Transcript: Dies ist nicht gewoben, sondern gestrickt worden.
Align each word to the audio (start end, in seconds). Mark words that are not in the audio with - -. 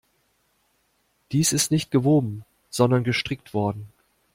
Dies 1.31 1.53
ist 1.53 1.69
nicht 1.69 1.91
gewoben, 1.91 2.43
sondern 2.71 3.03
gestrickt 3.03 3.53
worden. 3.53 3.89